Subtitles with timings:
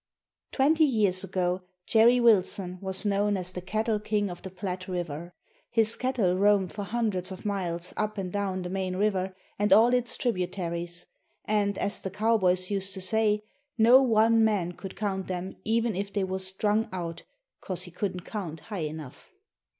[0.51, 5.31] Twenty years ago Jerry Wilson was known as the cattle king of the Platte River.
[5.69, 9.93] His cattle roamed for hundreds of miles up and down the main river and all
[9.93, 11.05] its tributaries,
[11.45, 13.43] and, as the cowboys used to say,
[13.77, 17.21] no one man could count them even if they was strung out,
[17.61, 19.29] cause he couldn't count high enough.